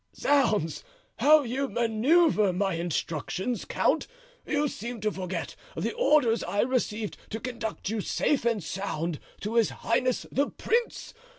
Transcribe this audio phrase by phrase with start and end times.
[0.15, 0.83] "Zounds!
[1.19, 4.07] how you manoeuvre my instructions, count!
[4.47, 9.53] You seem to forget the orders I received to conduct you safe and sound to
[9.53, 11.13] his highness the prince!